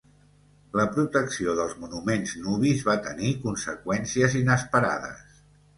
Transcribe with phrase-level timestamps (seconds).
[0.79, 5.43] La protecció dels monuments nubis va tenir conseqüències inesperades.